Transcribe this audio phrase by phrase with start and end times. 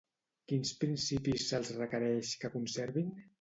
[0.51, 3.15] Quins principis se'ls requereix que conservin?